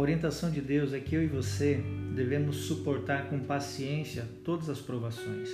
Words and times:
orientação 0.00 0.50
de 0.50 0.60
Deus 0.60 0.92
é 0.92 1.00
que 1.00 1.14
eu 1.14 1.22
e 1.22 1.26
você 1.26 1.82
devemos 2.14 2.56
suportar 2.56 3.28
com 3.28 3.40
paciência 3.40 4.24
todas 4.44 4.68
as 4.68 4.80
provações. 4.80 5.48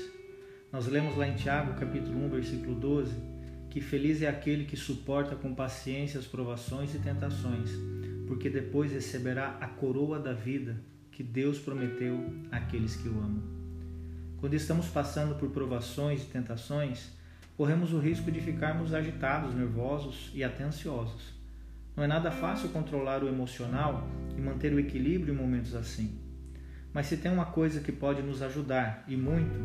Nós 0.73 0.87
lemos 0.87 1.17
lá 1.17 1.27
em 1.29 1.35
Tiago, 1.35 1.79
capítulo 1.79 2.27
1, 2.27 2.29
versículo 2.31 2.75
12, 2.75 3.15
que 3.71 3.81
feliz 3.81 4.23
é 4.23 4.29
aquele 4.29 4.65
que 4.65 4.77
suporta 4.77 5.37
com 5.37 5.55
paciência 5.55 6.19
as 6.19 6.27
provações 6.27 6.95
e 6.95 6.99
tentações, 6.99 7.71
porque 8.27 8.51
depois 8.51 8.93
receberá 8.93 9.57
a 9.61 9.67
coroa 9.67 10.19
da 10.19 10.33
vida 10.33 10.77
que 11.11 11.23
Deus 11.23 11.59
prometeu 11.59 12.25
àqueles 12.51 12.97
que 12.97 13.09
o 13.09 13.19
amam. 13.19 13.43
Quando 14.39 14.55
estamos 14.55 14.89
passando 14.89 15.37
por 15.37 15.51
provações 15.51 16.23
e 16.23 16.27
tentações, 16.27 17.11
corremos 17.57 17.93
o 17.93 17.99
risco 17.99 18.31
de 18.31 18.41
ficarmos 18.41 18.93
agitados, 18.93 19.55
nervosos 19.55 20.31
e 20.35 20.45
até 20.45 20.65
ansiosos. 20.65 21.33
Não 21.97 22.03
é 22.03 22.07
nada 22.09 22.31
fácil 22.31 22.71
controlar 22.71 23.23
o 23.23 23.29
emocional 23.29 24.09
e 24.37 24.41
manter 24.41 24.73
o 24.73 24.81
equilíbrio 24.81 25.33
em 25.33 25.37
momentos 25.37 25.77
assim. 25.77 26.19
Mas 26.93 27.07
se 27.07 27.17
tem 27.17 27.31
uma 27.31 27.47
coisa 27.47 27.81
que 27.81 27.93
pode 27.93 28.21
nos 28.21 28.43
ajudar, 28.43 29.05
e 29.07 29.17
muito, 29.17 29.61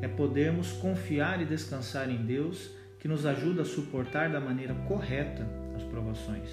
é 0.00 0.08
podermos 0.08 0.72
confiar 0.72 1.40
e 1.40 1.44
descansar 1.44 2.10
em 2.10 2.24
Deus, 2.24 2.70
que 2.98 3.08
nos 3.08 3.26
ajuda 3.26 3.62
a 3.62 3.64
suportar 3.64 4.30
da 4.30 4.40
maneira 4.40 4.74
correta 4.88 5.46
as 5.74 5.82
provações. 5.82 6.48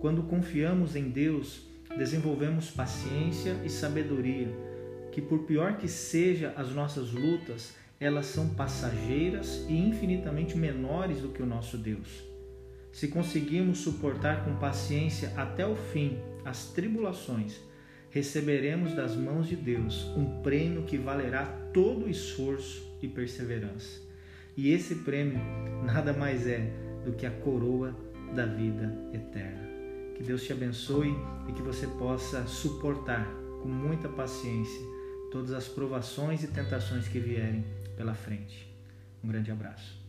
Quando 0.00 0.22
confiamos 0.24 0.96
em 0.96 1.08
Deus, 1.08 1.62
desenvolvemos 1.96 2.70
paciência 2.70 3.56
e 3.64 3.70
sabedoria, 3.70 4.48
que 5.12 5.22
por 5.22 5.40
pior 5.40 5.76
que 5.76 5.88
seja 5.88 6.52
as 6.56 6.70
nossas 6.72 7.12
lutas, 7.12 7.74
elas 7.98 8.26
são 8.26 8.50
passageiras 8.50 9.64
e 9.68 9.78
infinitamente 9.78 10.56
menores 10.56 11.20
do 11.20 11.28
que 11.28 11.42
o 11.42 11.46
nosso 11.46 11.78
Deus. 11.78 12.22
Se 12.92 13.08
conseguirmos 13.08 13.78
suportar 13.78 14.44
com 14.44 14.54
paciência 14.56 15.32
até 15.36 15.66
o 15.66 15.74
fim 15.74 16.18
as 16.44 16.66
tribulações, 16.72 17.58
receberemos 18.10 18.94
das 18.94 19.16
mãos 19.16 19.48
de 19.48 19.56
Deus 19.56 20.04
um 20.16 20.42
prêmio 20.42 20.82
que 20.82 20.98
valerá 20.98 21.46
todo 21.72 22.04
o 22.04 22.10
esforço 22.10 22.96
e 23.00 23.08
perseverança. 23.08 24.00
E 24.56 24.70
esse 24.70 24.96
prêmio 24.96 25.40
nada 25.82 26.12
mais 26.12 26.46
é 26.46 26.70
do 27.04 27.12
que 27.12 27.24
a 27.24 27.30
coroa 27.30 27.96
da 28.34 28.44
vida 28.44 28.94
eterna. 29.14 29.68
Que 30.14 30.22
Deus 30.22 30.44
te 30.44 30.52
abençoe 30.52 31.16
e 31.48 31.52
que 31.52 31.62
você 31.62 31.86
possa 31.86 32.46
suportar 32.46 33.26
com 33.62 33.68
muita 33.68 34.08
paciência 34.08 34.80
todas 35.30 35.52
as 35.52 35.66
provações 35.66 36.44
e 36.44 36.48
tentações 36.48 37.08
que 37.08 37.18
vierem 37.18 37.64
pela 37.96 38.14
frente. 38.14 38.70
Um 39.24 39.28
grande 39.28 39.50
abraço. 39.50 40.01